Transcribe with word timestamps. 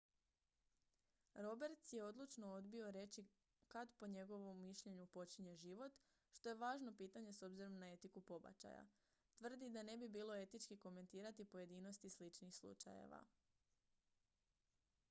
roberts 1.35 1.93
je 1.93 2.03
odlučno 2.03 2.53
odbio 2.53 2.91
reći 2.91 3.25
kad 3.67 3.93
po 3.99 4.07
njegovu 4.07 4.53
mišljenju 4.53 5.07
počinje 5.07 5.55
život 5.55 5.99
što 6.31 6.49
je 6.49 6.55
važno 6.55 6.95
pitanje 6.97 7.33
s 7.33 7.41
obzirom 7.41 7.77
na 7.77 7.91
etiku 7.91 8.21
pobačaja 8.21 8.87
tvrdi 9.35 9.69
da 9.69 9.83
ne 9.83 9.97
bi 9.97 10.09
bilo 10.09 10.35
etički 10.35 10.77
komentirati 10.77 11.45
pojedinosti 11.45 12.09
sličnih 12.09 12.55
slučajeva 12.55 13.23